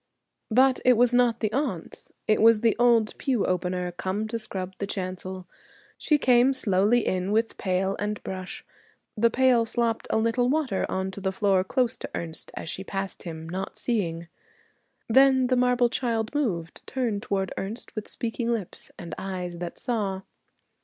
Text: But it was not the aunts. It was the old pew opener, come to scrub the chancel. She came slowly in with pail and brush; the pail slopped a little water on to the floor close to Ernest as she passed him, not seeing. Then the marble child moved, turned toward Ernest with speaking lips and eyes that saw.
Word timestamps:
But 0.49 0.79
it 0.83 0.93
was 0.97 1.13
not 1.13 1.41
the 1.41 1.53
aunts. 1.53 2.11
It 2.27 2.41
was 2.41 2.61
the 2.61 2.75
old 2.79 3.15
pew 3.19 3.45
opener, 3.45 3.91
come 3.91 4.27
to 4.29 4.39
scrub 4.39 4.73
the 4.79 4.87
chancel. 4.87 5.45
She 5.95 6.17
came 6.17 6.53
slowly 6.53 7.05
in 7.05 7.31
with 7.31 7.55
pail 7.59 7.95
and 7.99 8.17
brush; 8.23 8.65
the 9.15 9.29
pail 9.29 9.63
slopped 9.63 10.07
a 10.09 10.17
little 10.17 10.49
water 10.49 10.87
on 10.89 11.11
to 11.11 11.21
the 11.21 11.31
floor 11.31 11.63
close 11.63 11.97
to 11.97 12.09
Ernest 12.15 12.49
as 12.55 12.67
she 12.67 12.83
passed 12.83 13.21
him, 13.21 13.47
not 13.47 13.77
seeing. 13.77 14.27
Then 15.07 15.45
the 15.45 15.55
marble 15.55 15.87
child 15.87 16.33
moved, 16.33 16.81
turned 16.87 17.21
toward 17.21 17.53
Ernest 17.55 17.93
with 17.93 18.07
speaking 18.07 18.51
lips 18.51 18.89
and 18.97 19.13
eyes 19.19 19.59
that 19.59 19.77
saw. 19.77 20.23